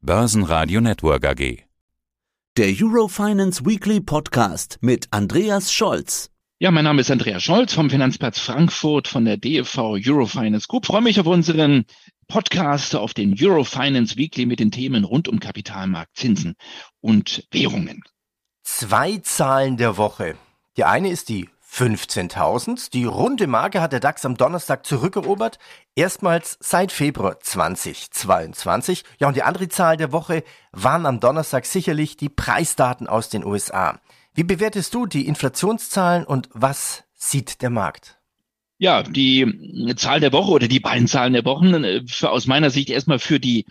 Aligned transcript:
Börsenradio 0.00 0.80
Network 0.80 1.26
AG. 1.26 1.64
Der 2.56 2.68
Eurofinance 2.68 3.66
Weekly 3.66 4.00
Podcast 4.00 4.78
mit 4.80 5.08
Andreas 5.10 5.72
Scholz. 5.72 6.30
Ja, 6.60 6.70
mein 6.70 6.84
Name 6.84 7.00
ist 7.00 7.10
Andreas 7.10 7.42
Scholz 7.42 7.74
vom 7.74 7.90
Finanzplatz 7.90 8.38
Frankfurt 8.38 9.08
von 9.08 9.24
der 9.24 9.38
DFV 9.38 9.98
Eurofinance 10.06 10.68
Group. 10.68 10.84
Ich 10.84 10.86
freue 10.86 11.02
mich 11.02 11.18
auf 11.18 11.26
unseren 11.26 11.84
Podcast 12.28 12.94
auf 12.94 13.12
den 13.12 13.34
Eurofinance 13.36 14.16
Weekly 14.16 14.46
mit 14.46 14.60
den 14.60 14.70
Themen 14.70 15.02
rund 15.02 15.26
um 15.26 15.40
Kapitalmarkt, 15.40 16.16
Zinsen 16.16 16.54
und 17.00 17.48
Währungen. 17.50 18.04
Zwei 18.62 19.18
Zahlen 19.18 19.76
der 19.78 19.96
Woche. 19.96 20.36
Die 20.76 20.84
eine 20.84 21.10
ist 21.10 21.28
die 21.28 21.48
15.000. 21.78 22.90
Die 22.90 23.04
runde 23.04 23.46
Marke 23.46 23.80
hat 23.80 23.92
der 23.92 24.00
DAX 24.00 24.24
am 24.24 24.36
Donnerstag 24.36 24.84
zurückerobert. 24.84 25.60
Erstmals 25.94 26.58
seit 26.60 26.90
Februar 26.90 27.38
2022. 27.38 29.04
Ja, 29.20 29.28
und 29.28 29.36
die 29.36 29.44
andere 29.44 29.68
Zahl 29.68 29.96
der 29.96 30.10
Woche 30.10 30.42
waren 30.72 31.06
am 31.06 31.20
Donnerstag 31.20 31.66
sicherlich 31.66 32.16
die 32.16 32.30
Preisdaten 32.30 33.06
aus 33.06 33.28
den 33.28 33.44
USA. 33.44 34.00
Wie 34.34 34.42
bewertest 34.42 34.92
du 34.92 35.06
die 35.06 35.28
Inflationszahlen 35.28 36.24
und 36.24 36.48
was 36.52 37.04
sieht 37.14 37.62
der 37.62 37.70
Markt? 37.70 38.18
Ja, 38.78 39.04
die 39.04 39.94
Zahl 39.94 40.18
der 40.18 40.32
Woche 40.32 40.50
oder 40.50 40.66
die 40.66 40.80
beiden 40.80 41.06
Zahlen 41.06 41.32
der 41.32 41.44
Wochen 41.44 41.84
äh, 41.84 42.02
für, 42.08 42.30
aus 42.30 42.48
meiner 42.48 42.70
Sicht 42.70 42.90
erstmal 42.90 43.20
für 43.20 43.38
die 43.38 43.66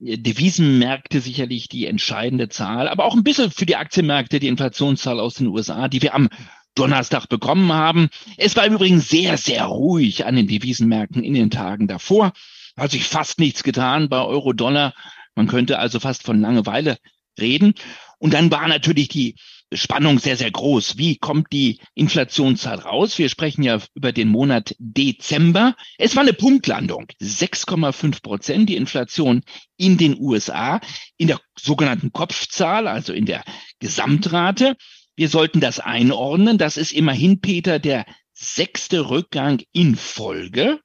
Devisenmärkte 0.00 1.20
sicherlich 1.20 1.68
die 1.68 1.86
entscheidende 1.86 2.48
Zahl, 2.48 2.88
aber 2.88 3.04
auch 3.04 3.14
ein 3.14 3.22
bisschen 3.22 3.52
für 3.52 3.66
die 3.66 3.76
Aktienmärkte 3.76 4.40
die 4.40 4.48
Inflationszahl 4.48 5.20
aus 5.20 5.34
den 5.34 5.46
USA, 5.46 5.86
die 5.86 6.02
wir 6.02 6.14
am 6.14 6.28
Donnerstag 6.74 7.28
bekommen 7.28 7.72
haben. 7.72 8.08
Es 8.36 8.56
war 8.56 8.66
im 8.66 8.74
Übrigen 8.74 9.00
sehr, 9.00 9.36
sehr 9.36 9.64
ruhig 9.64 10.24
an 10.24 10.36
den 10.36 10.46
Devisenmärkten 10.48 11.22
in 11.22 11.34
den 11.34 11.50
Tagen 11.50 11.88
davor. 11.88 12.32
Hat 12.76 12.90
sich 12.90 13.04
fast 13.04 13.38
nichts 13.38 13.62
getan 13.62 14.08
bei 14.08 14.22
Euro-Dollar. 14.22 14.94
Man 15.34 15.46
könnte 15.46 15.78
also 15.78 16.00
fast 16.00 16.22
von 16.22 16.40
Langeweile 16.40 16.98
reden. 17.38 17.74
Und 18.18 18.34
dann 18.34 18.50
war 18.50 18.68
natürlich 18.68 19.08
die 19.08 19.36
Spannung 19.74 20.18
sehr, 20.18 20.36
sehr 20.36 20.50
groß. 20.50 20.98
Wie 20.98 21.16
kommt 21.16 21.52
die 21.52 21.80
Inflationszahl 21.94 22.78
raus? 22.78 23.18
Wir 23.18 23.28
sprechen 23.28 23.62
ja 23.62 23.80
über 23.94 24.12
den 24.12 24.28
Monat 24.28 24.74
Dezember. 24.78 25.74
Es 25.98 26.14
war 26.14 26.22
eine 26.22 26.32
Punktlandung. 26.32 27.06
6,5 27.20 28.22
Prozent 28.22 28.68
die 28.68 28.76
Inflation 28.76 29.42
in 29.76 29.96
den 29.96 30.18
USA 30.18 30.80
in 31.16 31.28
der 31.28 31.40
sogenannten 31.58 32.12
Kopfzahl, 32.12 32.86
also 32.86 33.12
in 33.12 33.26
der 33.26 33.44
Gesamtrate. 33.78 34.76
Wir 35.16 35.28
sollten 35.28 35.60
das 35.60 35.80
einordnen. 35.80 36.58
Das 36.58 36.76
ist 36.76 36.92
immerhin, 36.92 37.40
Peter, 37.40 37.78
der 37.78 38.06
sechste 38.32 39.10
Rückgang 39.10 39.62
in 39.72 39.96
Folge. 39.96 40.80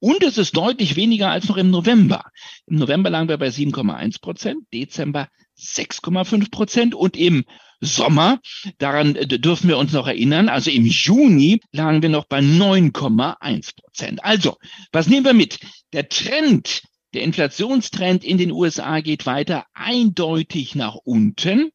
Und 0.00 0.22
es 0.22 0.36
ist 0.36 0.56
deutlich 0.56 0.96
weniger 0.96 1.30
als 1.30 1.48
noch 1.48 1.56
im 1.56 1.70
November. 1.70 2.24
Im 2.66 2.76
November 2.76 3.08
lagen 3.08 3.28
wir 3.28 3.38
bei 3.38 3.48
7,1 3.48 4.20
Prozent, 4.20 4.58
Dezember 4.72 5.28
6,5 5.58 6.50
Prozent 6.50 6.94
und 6.94 7.16
im 7.16 7.44
Sommer, 7.80 8.40
daran 8.78 9.16
äh, 9.16 9.26
dürfen 9.26 9.68
wir 9.68 9.78
uns 9.78 9.92
noch 9.92 10.06
erinnern, 10.06 10.48
also 10.48 10.70
im 10.70 10.86
Juni 10.86 11.60
lagen 11.72 12.02
wir 12.02 12.08
noch 12.08 12.26
bei 12.26 12.40
9,1 12.40 13.76
Prozent. 13.76 14.24
Also, 14.24 14.56
was 14.92 15.08
nehmen 15.08 15.24
wir 15.24 15.34
mit? 15.34 15.58
Der 15.92 16.08
Trend 16.08 16.82
der 17.14 17.22
Inflationstrend 17.22 18.24
in 18.24 18.38
den 18.38 18.50
USA 18.50 19.00
geht 19.00 19.24
weiter 19.24 19.66
eindeutig 19.72 20.74
nach 20.74 20.96
unten. 20.96 21.70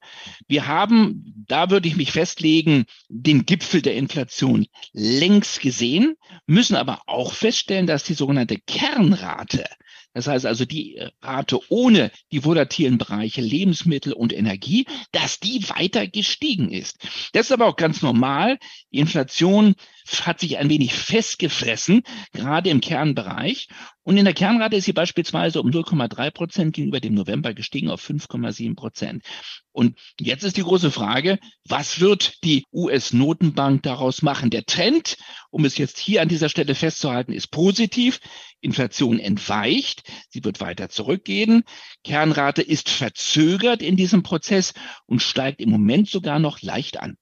Wir 0.47 0.67
haben, 0.67 1.45
da 1.47 1.69
würde 1.69 1.87
ich 1.87 1.95
mich 1.95 2.11
festlegen, 2.11 2.85
den 3.07 3.45
Gipfel 3.45 3.81
der 3.81 3.95
Inflation 3.95 4.67
längst 4.91 5.61
gesehen, 5.61 6.15
müssen 6.45 6.75
aber 6.75 7.01
auch 7.07 7.33
feststellen, 7.33 7.87
dass 7.87 8.03
die 8.03 8.13
sogenannte 8.13 8.57
Kernrate, 8.57 9.65
das 10.13 10.27
heißt 10.27 10.45
also 10.45 10.65
die 10.65 10.99
Rate 11.21 11.59
ohne 11.69 12.11
die 12.31 12.43
volatilen 12.43 12.97
Bereiche 12.97 13.41
Lebensmittel 13.41 14.11
und 14.11 14.33
Energie, 14.33 14.85
dass 15.11 15.39
die 15.39 15.63
weiter 15.69 16.07
gestiegen 16.07 16.71
ist. 16.71 16.97
Das 17.33 17.45
ist 17.45 17.51
aber 17.51 17.67
auch 17.67 17.75
ganz 17.75 18.01
normal. 18.01 18.57
Die 18.91 18.99
Inflation 18.99 19.75
hat 20.25 20.39
sich 20.39 20.57
ein 20.57 20.69
wenig 20.69 20.93
festgefressen, 20.93 22.03
gerade 22.33 22.69
im 22.69 22.81
Kernbereich. 22.81 23.67
Und 24.03 24.17
in 24.17 24.25
der 24.25 24.33
Kernrate 24.33 24.75
ist 24.75 24.85
sie 24.85 24.93
beispielsweise 24.93 25.61
um 25.61 25.69
0,3 25.69 26.31
Prozent 26.31 26.75
gegenüber 26.75 26.99
dem 26.99 27.13
November 27.13 27.53
gestiegen 27.53 27.89
auf 27.89 28.03
5,7 28.03 28.75
Prozent. 28.75 29.23
Und 29.71 29.97
jetzt 30.19 30.43
ist 30.43 30.57
die 30.57 30.63
große 30.63 30.89
Frage, 30.91 31.37
was 31.63 31.99
wird 31.99 32.43
die 32.43 32.65
US-Notenbank 32.73 33.83
daraus 33.83 34.21
machen? 34.21 34.49
Der 34.49 34.65
Trend, 34.65 35.15
um 35.51 35.63
es 35.63 35.77
jetzt 35.77 35.99
hier 35.99 36.21
an 36.21 36.27
dieser 36.27 36.49
Stelle 36.49 36.75
festzuhalten, 36.75 37.33
ist 37.33 37.51
positiv. 37.51 38.19
Inflation 38.61 39.19
entweicht, 39.19 40.03
sie 40.29 40.43
wird 40.43 40.59
weiter 40.59 40.89
zurückgehen. 40.89 41.63
Kernrate 42.03 42.61
ist 42.61 42.89
verzögert 42.89 43.81
in 43.81 43.95
diesem 43.95 44.23
Prozess 44.23 44.73
und 45.05 45.21
steigt 45.21 45.61
im 45.61 45.69
Moment 45.69 46.09
sogar 46.09 46.39
noch 46.39 46.61
leicht 46.61 46.99
an. 46.99 47.15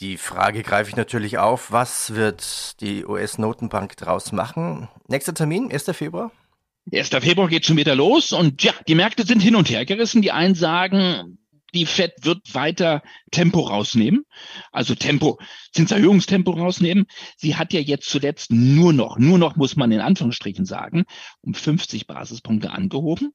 Die 0.00 0.16
Frage 0.16 0.62
greife 0.62 0.90
ich 0.90 0.96
natürlich 0.96 1.38
auf. 1.38 1.70
Was 1.70 2.14
wird 2.14 2.80
die 2.80 3.04
US-Notenbank 3.04 3.96
daraus 3.96 4.32
machen? 4.32 4.88
Nächster 5.06 5.34
Termin, 5.34 5.70
1. 5.70 5.84
Februar? 5.92 6.32
1. 6.92 7.10
Februar 7.10 7.48
geht 7.48 7.64
schon 7.64 7.76
wieder 7.76 7.94
los 7.94 8.32
und 8.32 8.62
ja, 8.62 8.72
die 8.88 8.96
Märkte 8.96 9.24
sind 9.24 9.40
hin 9.40 9.54
und 9.54 9.70
her 9.70 9.86
gerissen. 9.86 10.20
Die 10.20 10.32
einen 10.32 10.56
sagen, 10.56 11.38
die 11.74 11.86
Fed 11.86 12.12
wird 12.22 12.54
weiter 12.54 13.02
Tempo 13.30 13.60
rausnehmen, 13.60 14.24
also 14.72 14.94
Tempo, 14.94 15.38
Zinserhöhungstempo 15.72 16.50
rausnehmen. 16.50 17.06
Sie 17.36 17.56
hat 17.56 17.72
ja 17.72 17.80
jetzt 17.80 18.08
zuletzt 18.08 18.50
nur 18.50 18.92
noch, 18.92 19.18
nur 19.18 19.38
noch 19.38 19.56
muss 19.56 19.76
man 19.76 19.92
in 19.92 20.00
Anführungsstrichen 20.00 20.66
sagen, 20.66 21.04
um 21.40 21.54
50 21.54 22.06
Basispunkte 22.06 22.70
angehoben. 22.70 23.32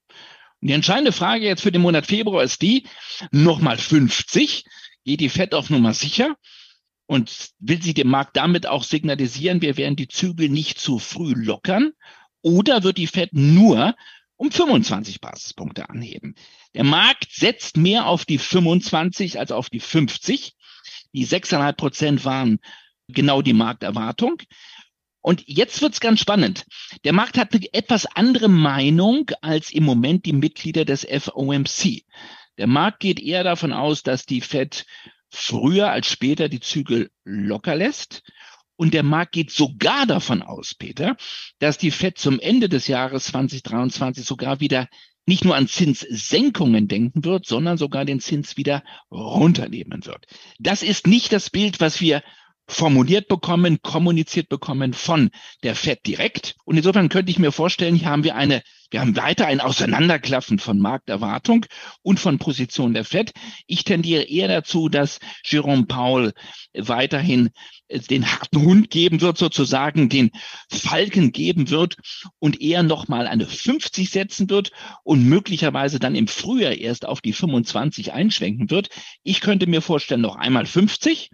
Und 0.62 0.68
die 0.68 0.74
entscheidende 0.74 1.14
Frage 1.14 1.46
jetzt 1.46 1.62
für 1.62 1.72
den 1.72 1.82
Monat 1.82 2.06
Februar 2.06 2.44
ist 2.44 2.62
die, 2.62 2.86
nochmal 3.32 3.78
50 3.78 4.66
geht 5.06 5.22
die 5.22 5.30
FED 5.30 5.54
auf 5.54 5.70
Nummer 5.70 5.94
sicher 5.94 6.36
und 7.06 7.50
will 7.60 7.82
sie 7.82 7.94
dem 7.94 8.10
Markt 8.10 8.38
damit 8.38 8.68
auch 8.68 8.84
signalisieren, 8.84 9.62
wir 9.62 9.78
werden 9.78 9.96
die 9.96 10.08
Zügel 10.08 10.50
nicht 10.50 10.80
zu 10.80 11.00
früh 11.00 11.34
lockern 11.34 11.92
oder 12.42 12.84
wird 12.84 12.98
die 12.98 13.08
FED 13.08 13.34
nur 13.34 13.96
um 14.36 14.52
25 14.52 15.20
Basispunkte 15.20 15.90
anheben. 15.90 16.36
Der 16.74 16.84
Markt 16.84 17.28
setzt 17.32 17.78
mehr 17.78 18.06
auf 18.06 18.26
die 18.26 18.38
25 18.38 19.40
als 19.40 19.52
auf 19.52 19.70
die 19.70 19.80
50. 19.80 20.54
Die 21.14 21.26
6,5 21.28 21.74
Prozent 21.74 22.26
waren 22.26 22.60
genau 23.08 23.42
die 23.42 23.54
Markterwartung. 23.54 24.42
Und 25.22 25.44
jetzt 25.48 25.82
wird's 25.82 26.00
ganz 26.00 26.22
spannend. 26.22 26.66
Der 27.04 27.12
Markt 27.12 27.38
hat 27.38 27.54
eine 27.54 27.74
etwas 27.74 28.06
andere 28.06 28.48
Meinung 28.48 29.30
als 29.42 29.72
im 29.72 29.84
Moment 29.84 30.26
die 30.26 30.34
Mitglieder 30.34 30.86
des 30.86 31.06
FOMC. 31.06 32.06
Der 32.60 32.68
Markt 32.68 33.00
geht 33.00 33.22
eher 33.22 33.46
davon 33.46 33.72
aus, 33.72 34.04
dass 34.04 34.26
die 34.26 34.42
Fed 34.42 34.86
früher 35.30 35.92
als 35.92 36.08
später 36.08 36.50
die 36.50 36.60
Zügel 36.60 37.10
locker 37.24 37.74
lässt. 37.74 38.22
Und 38.76 38.94
der 38.94 39.04
Markt 39.04 39.32
geht 39.32 39.50
sogar 39.50 40.06
davon 40.06 40.42
aus, 40.42 40.76
Peter, 40.76 41.16
dass 41.60 41.78
die 41.78 41.90
Fed 41.90 42.18
zum 42.18 42.38
Ende 42.38 42.68
des 42.68 42.88
Jahres 42.88 43.26
2023 43.28 44.26
sogar 44.26 44.60
wieder 44.60 44.90
nicht 45.26 45.46
nur 45.46 45.56
an 45.56 45.70
Zinssenkungen 45.70 46.90
denken 46.90 47.24
wird, 47.24 47.46
sondern 47.46 47.78
sogar 47.78 48.04
den 48.04 48.20
Zins 48.20 48.58
wieder 48.58 48.84
runternehmen 49.10 50.06
wird. 50.06 50.26
Das 50.60 50.84
ist 50.84 51.08
nicht 51.08 51.32
das 51.32 51.50
Bild, 51.50 51.80
was 51.80 52.02
wir 52.02 52.24
formuliert 52.70 53.28
bekommen, 53.28 53.82
kommuniziert 53.82 54.48
bekommen 54.48 54.94
von 54.94 55.32
der 55.64 55.76
FED 55.76 56.06
direkt. 56.06 56.56
Und 56.66 56.78
insofern 56.78 57.10
könnte 57.10 57.32
ich 57.32 57.40
mir 57.40 57.52
vorstellen, 57.52 57.96
hier 57.96 58.10
haben 58.10 58.24
wir 58.24 58.36
eine, 58.36 58.62
wir 58.92 59.02
haben 59.02 59.16
weiter 59.16 59.48
ein 59.48 59.60
Auseinanderklaffen 59.60 60.60
von 60.60 60.80
Markterwartung 60.80 61.66
und 62.04 62.20
von 62.20 62.38
Position 62.38 62.94
der 62.94 63.06
FED. 63.06 63.34
Ich 63.66 63.84
tendiere 63.84 64.24
eher 64.24 64.48
dazu, 64.48 64.88
dass 64.88 65.20
Jerome 65.44 65.86
Powell 65.88 66.34
weiterhin 66.74 67.50
den 67.90 68.32
harten 68.32 68.62
Hund 68.62 68.92
geben 68.92 69.20
wird, 69.22 69.40
sozusagen 69.40 70.10
den 70.10 70.30
Falken 70.72 71.32
geben 71.32 71.72
wird 71.72 71.96
und 72.38 72.62
eher 72.62 72.84
nochmal 72.84 73.26
eine 73.26 73.48
50 73.48 74.12
setzen 74.12 74.50
wird 74.52 74.72
und 75.04 75.26
möglicherweise 75.26 75.98
dann 75.98 76.14
im 76.14 76.28
Frühjahr 76.28 76.74
erst 76.74 77.06
auf 77.06 77.22
die 77.22 77.34
25 77.34 78.14
einschwenken 78.14 78.70
wird. 78.70 78.90
Ich 79.24 79.42
könnte 79.42 79.66
mir 79.66 79.82
vorstellen, 79.82 80.22
noch 80.22 80.36
einmal 80.36 80.68
50 80.68 81.32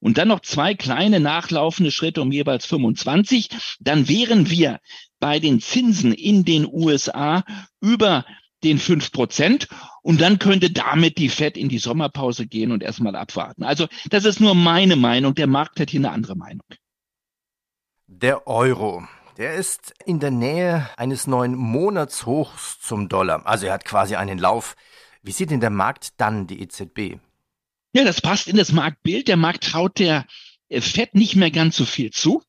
und 0.00 0.18
dann 0.18 0.28
noch 0.28 0.40
zwei 0.40 0.74
kleine 0.74 1.20
nachlaufende 1.20 1.90
Schritte 1.90 2.22
um 2.22 2.32
jeweils 2.32 2.66
25, 2.66 3.50
dann 3.80 4.08
wären 4.08 4.50
wir 4.50 4.80
bei 5.20 5.38
den 5.38 5.60
Zinsen 5.60 6.12
in 6.12 6.44
den 6.44 6.66
USA 6.66 7.44
über 7.80 8.24
den 8.64 8.78
fünf 8.78 9.12
Prozent 9.12 9.68
und 10.02 10.20
dann 10.20 10.38
könnte 10.38 10.70
damit 10.70 11.18
die 11.18 11.28
Fed 11.28 11.56
in 11.56 11.68
die 11.68 11.78
Sommerpause 11.78 12.46
gehen 12.46 12.72
und 12.72 12.82
erstmal 12.82 13.16
abwarten. 13.16 13.62
Also 13.62 13.86
das 14.10 14.24
ist 14.24 14.40
nur 14.40 14.54
meine 14.54 14.96
Meinung. 14.96 15.34
Der 15.34 15.46
Markt 15.46 15.80
hat 15.80 15.90
hier 15.90 16.00
eine 16.00 16.10
andere 16.10 16.36
Meinung. 16.36 16.64
Der 18.06 18.46
Euro. 18.46 19.04
Der 19.38 19.54
ist 19.54 19.94
in 20.04 20.20
der 20.20 20.30
Nähe 20.30 20.90
eines 20.96 21.26
neuen 21.26 21.54
Monatshochs 21.54 22.78
zum 22.80 23.08
Dollar. 23.08 23.46
Also 23.46 23.66
er 23.66 23.72
hat 23.72 23.84
quasi 23.84 24.16
einen 24.16 24.38
Lauf. 24.38 24.76
Wie 25.22 25.32
sieht 25.32 25.50
denn 25.50 25.60
der 25.60 25.70
Markt 25.70 26.20
dann 26.20 26.46
die 26.46 26.60
EZB? 26.60 27.18
Ja, 27.92 28.04
das 28.04 28.20
passt 28.20 28.48
in 28.48 28.56
das 28.56 28.72
Marktbild. 28.72 29.28
Der 29.28 29.36
Markt 29.36 29.64
traut 29.64 29.98
der 29.98 30.26
äh, 30.68 30.80
Fed 30.80 31.14
nicht 31.14 31.36
mehr 31.36 31.50
ganz 31.50 31.76
so 31.76 31.84
viel 31.84 32.10
zu. 32.10 32.42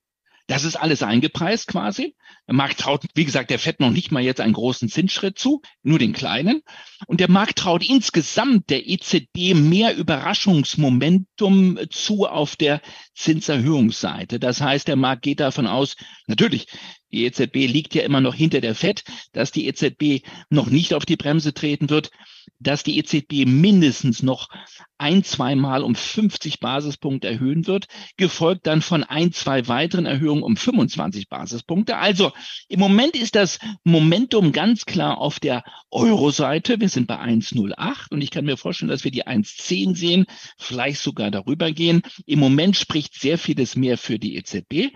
Das 0.48 0.66
ist 0.66 0.76
alles 0.76 1.02
eingepreist 1.02 1.68
quasi. 1.68 2.16
Der 2.46 2.56
Markt 2.56 2.82
traut, 2.82 3.06
wie 3.16 3.24
gesagt, 3.24 3.52
der 3.52 3.60
FED 3.60 3.80
noch 3.80 3.92
nicht 3.92 4.12
mal 4.12 4.22
jetzt 4.22 4.42
einen 4.42 4.52
großen 4.52 4.90
Zinsschritt 4.90 5.40
zu, 5.40 5.62
nur 5.82 6.00
den 6.00 6.12
kleinen. 6.12 6.62
Und 7.08 7.22
der 7.22 7.30
Markt 7.30 7.60
traut 7.60 7.88
insgesamt 7.88 8.70
der 8.70 8.86
EZB 8.86 9.54
mehr 9.54 9.96
Überraschungsmomentum 9.96 11.80
zu 11.90 12.28
auf 12.28 12.58
der 12.58 12.82
Zinserhöhungsseite. 13.16 14.40
Das 14.40 14.60
heißt, 14.60 14.90
der 14.90 14.98
Markt 14.98 15.22
geht 15.22 15.40
davon 15.40 15.68
aus, 15.68 15.96
natürlich, 16.28 16.68
die 17.14 17.24
EZB 17.24 17.68
liegt 17.68 17.96
ja 17.96 18.04
immer 18.04 18.20
noch 18.20 18.36
hinter 18.36 18.60
der 18.60 18.76
FED, 18.76 19.06
dass 19.32 19.52
die 19.52 19.68
EZB 19.68 20.26
noch 20.50 20.68
nicht 20.68 20.94
auf 20.94 21.06
die 21.06 21.18
Bremse 21.18 21.54
treten 21.54 21.90
wird, 21.90 22.12
dass 22.60 22.84
die 22.84 22.98
EZB 22.98 23.46
mindestens 23.46 24.24
noch 24.24 24.50
ein, 24.98 25.24
zweimal 25.24 25.84
um 25.84 25.96
50 25.96 26.60
Basispunkte 26.60 27.28
erhöhen 27.28 27.66
wird, 27.66 27.88
gefolgt 28.18 28.68
dann 28.68 28.82
von 28.82 29.04
ein, 29.04 29.32
zwei 29.32 29.68
weiteren 29.68 30.06
Erhöhungen 30.06 30.44
um 30.44 30.56
25 30.56 31.28
Basispunkte. 31.28 31.98
Also 31.98 32.32
im 32.68 32.80
Moment 32.80 33.16
ist 33.16 33.36
das 33.36 33.60
Momentum 33.84 34.52
ganz 34.52 34.86
klar 34.86 35.18
auf 35.18 35.40
der 35.40 35.64
Euro-Seite. 35.90 36.80
Wir 36.80 36.90
sind 36.90 37.08
bei 37.08 37.20
1,08 37.20 38.12
und 38.12 38.22
ich 38.22 38.30
kann 38.30 38.46
mir 38.46 38.58
vorstellen, 38.58 38.90
dass 38.90 39.04
wir 39.04 39.12
die 39.12 39.26
1,10 39.26 39.96
sehen, 39.96 40.26
vielleicht 40.58 41.02
sogar 41.02 41.32
darüber 41.32 41.72
gehen. 41.72 42.04
Im 42.26 42.40
Moment 42.40 42.76
spricht 42.78 43.20
sehr 43.20 43.38
vieles 43.38 43.76
mehr 43.76 43.98
für 43.98 44.20
die 44.20 44.36
EZB. 44.36 44.94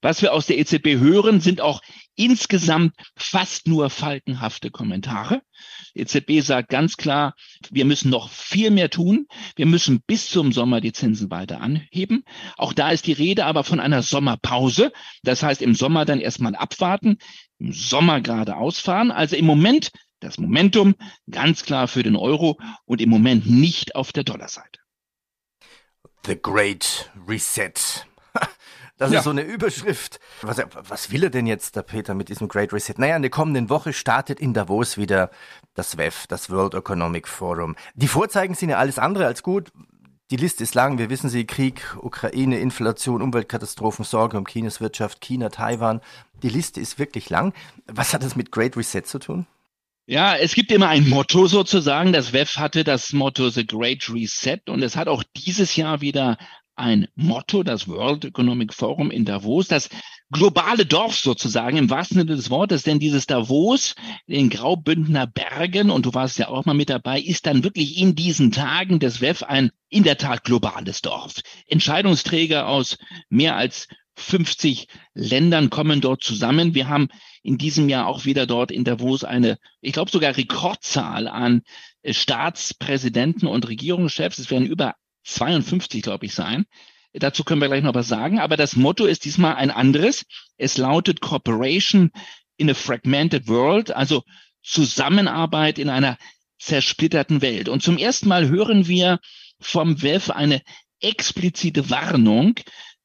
Was 0.00 0.22
wir 0.22 0.32
aus 0.32 0.46
der 0.46 0.58
EZB 0.58 0.98
hören, 0.98 1.40
sind 1.40 1.60
auch 1.60 1.82
insgesamt 2.14 2.94
fast 3.16 3.66
nur 3.66 3.90
falkenhafte 3.90 4.70
Kommentare. 4.70 5.42
EZB 5.94 6.40
sagt 6.40 6.68
ganz 6.68 6.96
klar, 6.96 7.34
wir 7.70 7.84
müssen 7.84 8.10
noch 8.10 8.30
viel 8.30 8.70
mehr 8.70 8.90
tun. 8.90 9.26
Wir 9.56 9.66
müssen 9.66 10.02
bis 10.06 10.28
zum 10.28 10.52
Sommer 10.52 10.80
die 10.80 10.92
Zinsen 10.92 11.30
weiter 11.30 11.60
anheben. 11.60 12.24
Auch 12.56 12.72
da 12.72 12.90
ist 12.90 13.06
die 13.06 13.12
Rede 13.12 13.44
aber 13.44 13.64
von 13.64 13.80
einer 13.80 14.02
Sommerpause. 14.02 14.92
Das 15.22 15.42
heißt, 15.42 15.62
im 15.62 15.74
Sommer 15.74 16.04
dann 16.04 16.20
erstmal 16.20 16.54
abwarten, 16.54 17.18
im 17.58 17.72
Sommer 17.72 18.20
gerade 18.20 18.56
ausfahren. 18.56 19.10
Also 19.10 19.36
im 19.36 19.46
Moment 19.46 19.90
das 20.20 20.38
Momentum 20.38 20.94
ganz 21.30 21.64
klar 21.64 21.88
für 21.88 22.02
den 22.02 22.16
Euro 22.16 22.58
und 22.84 23.00
im 23.00 23.10
Moment 23.10 23.48
nicht 23.50 23.96
auf 23.96 24.12
der 24.12 24.24
Dollarseite. 24.24 24.78
The 26.24 26.36
Great 26.40 27.10
Reset. 27.26 28.06
Das 28.98 29.10
ja. 29.10 29.18
ist 29.18 29.24
so 29.24 29.30
eine 29.30 29.42
Überschrift. 29.42 30.20
Was, 30.42 30.62
was 30.74 31.10
will 31.10 31.24
er 31.24 31.30
denn 31.30 31.46
jetzt, 31.46 31.76
der 31.76 31.82
Peter, 31.82 32.14
mit 32.14 32.28
diesem 32.28 32.48
Great 32.48 32.72
Reset? 32.72 32.94
Naja, 32.98 33.16
in 33.16 33.22
der 33.22 33.30
kommenden 33.30 33.68
Woche 33.70 33.92
startet 33.92 34.38
in 34.38 34.54
Davos 34.54 34.96
wieder 34.96 35.30
das 35.74 35.96
WEF, 35.96 36.26
das 36.26 36.50
World 36.50 36.74
Economic 36.74 37.26
Forum. 37.26 37.74
Die 37.94 38.08
Vorzeigen 38.08 38.54
sind 38.54 38.68
ja 38.68 38.76
alles 38.76 38.98
andere 38.98 39.26
als 39.26 39.42
gut. 39.42 39.72
Die 40.30 40.36
Liste 40.36 40.62
ist 40.62 40.74
lang. 40.74 40.98
Wir 40.98 41.10
wissen 41.10 41.28
sie. 41.28 41.46
Krieg, 41.46 41.96
Ukraine, 42.00 42.58
Inflation, 42.58 43.22
Umweltkatastrophen, 43.22 44.04
Sorge 44.04 44.38
um 44.38 44.46
Chinas 44.46 44.80
Wirtschaft, 44.80 45.20
China, 45.20 45.48
Taiwan. 45.48 46.00
Die 46.42 46.48
Liste 46.48 46.80
ist 46.80 46.98
wirklich 46.98 47.28
lang. 47.28 47.52
Was 47.86 48.14
hat 48.14 48.22
das 48.22 48.36
mit 48.36 48.50
Great 48.50 48.76
Reset 48.76 49.02
zu 49.02 49.18
tun? 49.18 49.46
Ja, 50.06 50.34
es 50.36 50.54
gibt 50.54 50.72
immer 50.72 50.88
ein 50.88 51.08
Motto 51.08 51.46
sozusagen. 51.46 52.12
Das 52.12 52.32
WEF 52.32 52.56
hatte 52.56 52.82
das 52.82 53.12
Motto 53.12 53.50
The 53.50 53.66
Great 53.66 54.08
Reset 54.08 54.60
und 54.68 54.82
es 54.82 54.96
hat 54.96 55.06
auch 55.06 55.22
dieses 55.36 55.76
Jahr 55.76 56.00
wieder 56.00 56.38
ein 56.74 57.06
Motto, 57.14 57.62
das 57.62 57.86
World 57.88 58.24
Economic 58.24 58.72
Forum 58.72 59.10
in 59.10 59.24
Davos, 59.24 59.68
das 59.68 59.88
globale 60.30 60.86
Dorf 60.86 61.16
sozusagen 61.16 61.76
im 61.76 61.90
wahrsten 61.90 62.18
Sinne 62.18 62.36
des 62.36 62.50
Wortes, 62.50 62.82
denn 62.82 62.98
dieses 62.98 63.26
Davos 63.26 63.94
in 64.26 64.50
Graubündner 64.50 65.26
Bergen, 65.26 65.90
und 65.90 66.06
du 66.06 66.14
warst 66.14 66.38
ja 66.38 66.48
auch 66.48 66.64
mal 66.64 66.74
mit 66.74 66.88
dabei, 66.90 67.20
ist 67.20 67.46
dann 67.46 67.64
wirklich 67.64 67.98
in 67.98 68.14
diesen 68.14 68.50
Tagen 68.50 68.98
des 68.98 69.20
WEF 69.20 69.42
ein 69.42 69.70
in 69.88 70.02
der 70.02 70.16
Tat 70.16 70.44
globales 70.44 71.02
Dorf. 71.02 71.34
Entscheidungsträger 71.66 72.66
aus 72.66 72.96
mehr 73.28 73.56
als 73.56 73.88
50 74.16 74.88
Ländern 75.14 75.70
kommen 75.70 76.00
dort 76.00 76.22
zusammen. 76.22 76.74
Wir 76.74 76.88
haben 76.88 77.08
in 77.42 77.58
diesem 77.58 77.88
Jahr 77.88 78.06
auch 78.06 78.24
wieder 78.24 78.46
dort 78.46 78.70
in 78.70 78.84
Davos 78.84 79.24
eine, 79.24 79.58
ich 79.80 79.92
glaube 79.92 80.10
sogar 80.10 80.36
Rekordzahl 80.36 81.28
an 81.28 81.62
Staatspräsidenten 82.04 83.46
und 83.46 83.68
Regierungschefs. 83.68 84.38
Es 84.38 84.50
werden 84.50 84.66
über 84.66 84.94
52, 85.24 86.02
glaube 86.02 86.26
ich, 86.26 86.34
sein. 86.34 86.66
Dazu 87.12 87.44
können 87.44 87.60
wir 87.60 87.68
gleich 87.68 87.82
noch 87.82 87.94
was 87.94 88.08
sagen. 88.08 88.38
Aber 88.40 88.56
das 88.56 88.76
Motto 88.76 89.04
ist 89.04 89.24
diesmal 89.24 89.56
ein 89.56 89.70
anderes. 89.70 90.24
Es 90.56 90.78
lautet 90.78 91.20
Cooperation 91.20 92.10
in 92.56 92.70
a 92.70 92.74
Fragmented 92.74 93.48
World, 93.48 93.94
also 93.94 94.22
Zusammenarbeit 94.62 95.78
in 95.78 95.90
einer 95.90 96.16
zersplitterten 96.58 97.42
Welt. 97.42 97.68
Und 97.68 97.82
zum 97.82 97.98
ersten 97.98 98.28
Mal 98.28 98.48
hören 98.48 98.86
wir 98.86 99.18
vom 99.60 100.00
WEF 100.02 100.30
eine 100.30 100.62
explizite 101.00 101.90
Warnung, 101.90 102.54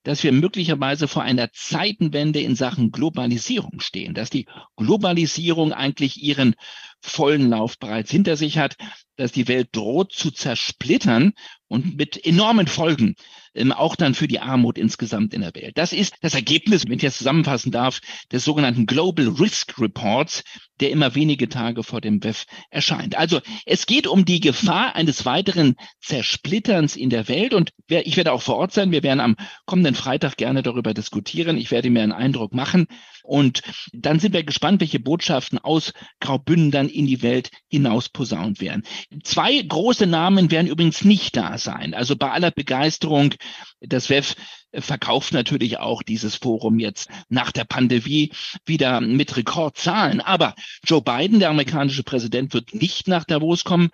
dass 0.07 0.23
wir 0.23 0.31
möglicherweise 0.31 1.09
vor 1.09 1.23
einer 1.23 1.51
Zeitenwende 1.51 2.39
in 2.39 2.55
Sachen 2.55 2.91
Globalisierung 2.91 3.81
stehen, 3.81 4.13
dass 4.13 4.29
die 4.29 4.47
Globalisierung 4.77 5.73
eigentlich 5.73 6.23
ihren 6.23 6.55
vollen 7.01 7.49
Lauf 7.49 7.77
bereits 7.77 8.09
hinter 8.09 8.37
sich 8.37 8.57
hat, 8.57 8.77
dass 9.17 9.33
die 9.33 9.49
Welt 9.49 9.67
droht 9.73 10.13
zu 10.13 10.31
zersplittern 10.31 11.33
und 11.67 11.97
mit 11.97 12.25
enormen 12.25 12.67
Folgen, 12.67 13.15
ähm, 13.57 13.71
auch 13.71 13.95
dann 13.95 14.13
für 14.13 14.27
die 14.27 14.39
Armut 14.39 14.77
insgesamt 14.77 15.33
in 15.33 15.41
der 15.41 15.53
Welt. 15.55 15.77
Das 15.77 15.93
ist 15.93 16.15
das 16.21 16.35
Ergebnis, 16.35 16.85
wenn 16.85 16.93
ich 16.93 17.01
das 17.01 17.17
zusammenfassen 17.17 17.71
darf, 17.71 17.99
des 18.31 18.45
sogenannten 18.45 18.85
Global 18.85 19.27
Risk 19.27 19.79
Reports, 19.79 20.43
der 20.79 20.91
immer 20.91 21.15
wenige 21.15 21.49
Tage 21.49 21.83
vor 21.83 22.01
dem 22.01 22.23
WEF 22.23 22.45
erscheint. 22.69 23.17
Also 23.17 23.41
es 23.65 23.85
geht 23.85 24.07
um 24.07 24.25
die 24.25 24.39
Gefahr 24.39 24.95
eines 24.95 25.25
weiteren 25.25 25.75
Zersplitterns 26.01 26.95
in 26.95 27.09
der 27.09 27.27
Welt 27.27 27.53
und 27.53 27.71
ich 27.87 28.17
werde 28.17 28.31
auch 28.31 28.41
vor 28.41 28.57
Ort 28.57 28.73
sein. 28.73 28.91
Wir 28.91 29.03
werden 29.03 29.19
am 29.19 29.35
kommenden 29.65 29.95
Freitag 29.95 30.37
gerne 30.37 30.61
darüber 30.61 30.93
diskutieren. 30.93 31.57
Ich 31.57 31.71
werde 31.71 31.89
mir 31.89 32.03
einen 32.03 32.11
Eindruck 32.11 32.53
machen 32.53 32.87
und 33.27 33.61
dann 33.91 34.19
sind 34.19 34.33
wir 34.33 34.43
gespannt, 34.43 34.79
welche 34.79 34.99
Botschaften 34.99 35.59
aus 35.59 35.91
Graubünden 36.21 36.71
dann 36.71 36.87
in 36.87 37.07
die 37.07 37.21
Welt 37.21 37.51
hinaus 37.67 38.07
posaunt 38.07 38.61
werden. 38.61 38.83
Zwei 39.23 39.61
große 39.61 40.07
Namen 40.07 40.49
werden 40.49 40.67
übrigens 40.67 41.03
nicht 41.03 41.35
da 41.35 41.57
sein. 41.57 41.93
Also 41.93 42.15
bei 42.15 42.31
aller 42.31 42.51
Begeisterung, 42.51 43.33
das 43.81 44.09
WEF 44.09 44.35
verkauft 44.73 45.33
natürlich 45.33 45.77
auch 45.77 46.03
dieses 46.03 46.35
Forum 46.35 46.79
jetzt 46.79 47.09
nach 47.27 47.51
der 47.51 47.65
Pandemie 47.65 48.31
wieder 48.65 49.01
mit 49.01 49.35
Rekordzahlen. 49.35 50.21
Aber 50.21 50.55
Joe 50.85 51.01
Biden, 51.01 51.39
der 51.39 51.49
amerikanische 51.49 52.03
Präsident, 52.03 52.53
wird 52.53 52.73
nicht 52.73 53.09
nach 53.09 53.25
Davos 53.25 53.65
kommen. 53.65 53.89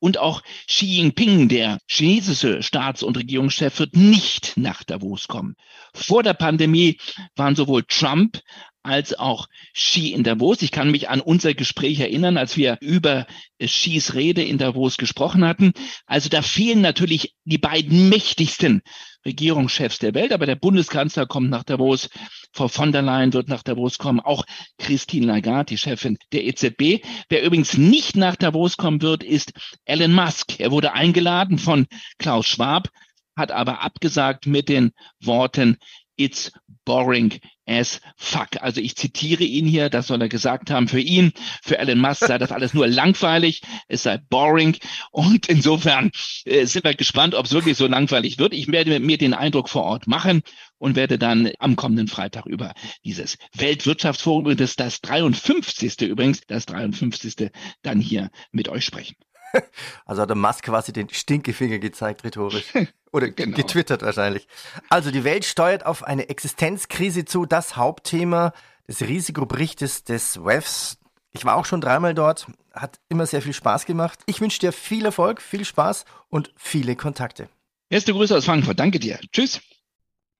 Und 0.00 0.18
auch 0.18 0.42
Xi 0.66 0.86
Jinping, 0.86 1.48
der 1.48 1.78
chinesische 1.86 2.64
Staats- 2.64 3.04
und 3.04 3.16
Regierungschef, 3.16 3.78
wird 3.78 3.94
nicht 3.94 4.54
nach 4.56 4.82
Davos 4.82 5.28
kommen. 5.28 5.54
Vor 5.94 6.24
der 6.24 6.34
Pandemie 6.34 6.98
waren 7.36 7.54
sowohl 7.54 7.84
Trump 7.86 8.40
als 8.82 9.18
auch 9.18 9.46
Xi 9.74 10.12
in 10.12 10.24
Davos. 10.24 10.62
Ich 10.62 10.70
kann 10.70 10.90
mich 10.90 11.08
an 11.08 11.20
unser 11.20 11.54
Gespräch 11.54 12.00
erinnern, 12.00 12.36
als 12.36 12.56
wir 12.56 12.78
über 12.80 13.26
Xis 13.60 14.14
Rede 14.14 14.42
in 14.42 14.58
Davos 14.58 14.96
gesprochen 14.96 15.44
hatten. 15.44 15.72
Also 16.06 16.28
da 16.28 16.42
fehlen 16.42 16.80
natürlich 16.80 17.34
die 17.44 17.58
beiden 17.58 18.08
mächtigsten 18.08 18.82
Regierungschefs 19.24 19.98
der 19.98 20.14
Welt, 20.14 20.32
aber 20.32 20.46
der 20.46 20.56
Bundeskanzler 20.56 21.26
kommt 21.26 21.48
nach 21.48 21.62
Davos, 21.62 22.08
Frau 22.52 22.68
von 22.68 22.92
der 22.92 23.02
Leyen 23.02 23.32
wird 23.32 23.48
nach 23.48 23.62
Davos 23.62 23.98
kommen, 23.98 24.20
auch 24.20 24.44
Christine 24.78 25.26
Lagarde, 25.26 25.70
die 25.70 25.78
Chefin 25.78 26.18
der 26.32 26.44
EZB. 26.44 27.04
Wer 27.28 27.42
übrigens 27.42 27.78
nicht 27.78 28.16
nach 28.16 28.36
Davos 28.36 28.76
kommen 28.76 29.00
wird, 29.00 29.22
ist 29.22 29.52
Elon 29.84 30.12
Musk. 30.12 30.58
Er 30.60 30.70
wurde 30.70 30.92
eingeladen 30.92 31.58
von 31.58 31.86
Klaus 32.18 32.46
Schwab, 32.46 32.88
hat 33.36 33.52
aber 33.52 33.82
abgesagt 33.82 34.46
mit 34.46 34.68
den 34.68 34.92
Worten, 35.20 35.78
It's 36.22 36.52
boring 36.84 37.40
as 37.66 38.00
fuck. 38.16 38.60
Also 38.60 38.80
ich 38.80 38.96
zitiere 38.96 39.42
ihn 39.42 39.66
hier, 39.66 39.88
das 39.90 40.06
soll 40.06 40.20
er 40.20 40.28
gesagt 40.28 40.70
haben. 40.70 40.86
Für 40.86 41.00
ihn, 41.00 41.32
für 41.62 41.78
Elon 41.78 41.98
Musk 41.98 42.26
sei 42.26 42.38
das 42.38 42.52
alles 42.52 42.74
nur 42.74 42.86
langweilig, 42.86 43.62
es 43.88 44.04
sei 44.04 44.18
boring. 44.18 44.76
Und 45.10 45.48
insofern 45.48 46.12
äh, 46.44 46.64
sind 46.64 46.84
wir 46.84 46.94
gespannt, 46.94 47.34
ob 47.34 47.46
es 47.46 47.52
wirklich 47.52 47.76
so 47.76 47.86
langweilig 47.86 48.38
wird. 48.38 48.54
Ich 48.54 48.68
werde 48.68 49.00
mir 49.00 49.18
den 49.18 49.34
Eindruck 49.34 49.68
vor 49.68 49.82
Ort 49.82 50.06
machen 50.06 50.42
und 50.78 50.94
werde 50.94 51.18
dann 51.18 51.50
am 51.58 51.74
kommenden 51.74 52.08
Freitag 52.08 52.46
über 52.46 52.72
dieses 53.04 53.36
Weltwirtschaftsforum, 53.56 54.56
das 54.56 54.76
das 54.76 55.00
53. 55.00 56.00
übrigens, 56.02 56.42
das 56.46 56.66
53. 56.66 57.50
dann 57.82 58.00
hier 58.00 58.30
mit 58.52 58.68
euch 58.68 58.84
sprechen. 58.84 59.16
Also 60.06 60.22
hat 60.22 60.30
der 60.30 60.36
Musk 60.36 60.64
quasi 60.64 60.92
den 60.92 61.08
Stinkefinger 61.08 61.78
gezeigt, 61.78 62.24
rhetorisch. 62.24 62.72
Oder 63.12 63.28
genau. 63.30 63.56
getwittert 63.56 64.02
wahrscheinlich. 64.02 64.46
Also 64.88 65.10
die 65.10 65.24
Welt 65.24 65.44
steuert 65.44 65.86
auf 65.86 66.02
eine 66.02 66.28
Existenzkrise 66.28 67.24
zu. 67.24 67.46
Das 67.46 67.76
Hauptthema 67.76 68.52
des 68.88 69.02
Risikoberichtes 69.02 70.04
des 70.04 70.44
WEFs. 70.44 70.98
Ich 71.30 71.44
war 71.44 71.56
auch 71.56 71.64
schon 71.64 71.80
dreimal 71.80 72.14
dort, 72.14 72.46
hat 72.72 72.98
immer 73.08 73.26
sehr 73.26 73.42
viel 73.42 73.54
Spaß 73.54 73.86
gemacht. 73.86 74.18
Ich 74.26 74.40
wünsche 74.40 74.58
dir 74.58 74.72
viel 74.72 75.04
Erfolg, 75.04 75.40
viel 75.40 75.64
Spaß 75.64 76.04
und 76.28 76.52
viele 76.56 76.96
Kontakte. 76.96 77.48
Erste 77.88 78.12
Grüße 78.12 78.36
aus 78.36 78.44
Frankfurt. 78.44 78.78
Danke 78.78 78.98
dir. 78.98 79.18
Tschüss. 79.32 79.60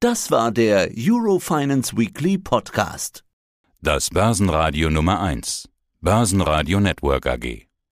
Das 0.00 0.30
war 0.30 0.50
der 0.50 0.90
Eurofinance 0.96 1.96
Weekly 1.96 2.36
Podcast. 2.36 3.24
Das 3.80 4.10
Börsenradio 4.10 4.90
Nummer 4.90 5.20
1. 5.20 5.68
Börsenradio 6.00 6.80
Network 6.80 7.26
AG. 7.26 7.71